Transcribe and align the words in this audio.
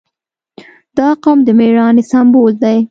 •دا 0.97 1.09
قوم 1.23 1.39
د 1.47 1.49
مېړانې 1.59 2.03
سمبول 2.11 2.53
دی. 2.63 2.77